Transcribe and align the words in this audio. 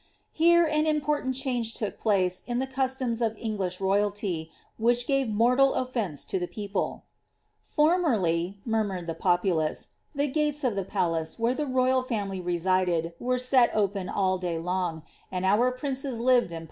Here 0.31 0.65
an 0.65 0.87
important 0.87 1.35
change 1.35 1.75
took 1.75 1.99
place 1.99 2.41
in 2.47 2.57
tlie 2.59 2.73
customs 2.73 3.21
of 3.21 3.37
English 3.37 3.79
royalty, 3.79 4.49
which 4.79 5.05
gave 5.05 5.31
mortal 5.31 5.73
oflence 5.73 6.25
to 6.29 6.39
the 6.39 6.47
people. 6.47 7.03
^ 7.63 7.63
Formerly," 7.63 8.57
luumiured 8.67 9.05
the 9.05 9.13
populace, 9.13 9.89
^ 10.15 10.17
the 10.17 10.25
gates 10.25 10.63
of 10.63 10.75
the 10.75 10.83
palace, 10.85 11.37
where 11.37 11.53
the 11.53 11.67
royal 11.67 12.01
ikmily 12.03 12.43
resided, 12.43 13.13
were 13.19 13.37
set 13.37 13.69
open 13.75 14.09
all 14.09 14.39
day 14.39 14.57
long, 14.57 15.03
and 15.31 15.45
our 15.45 15.69
princes 15.69 16.19
lived 16.19 16.49
iu 16.51 16.57
* 16.57 16.57
Uulinsdhed. 16.57 16.59